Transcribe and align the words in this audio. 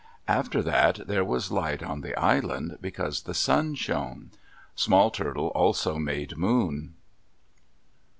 After 0.27 0.63
that 0.63 1.05
there 1.05 1.23
was 1.23 1.51
light 1.51 1.83
on 1.83 2.01
the 2.01 2.19
island 2.19 2.79
because 2.81 3.21
the 3.21 3.35
sun 3.35 3.75
shone. 3.75 4.31
Small 4.73 5.11
Turtle 5.11 5.49
also 5.49 5.99
made 5.99 6.37
moon. 6.37 6.95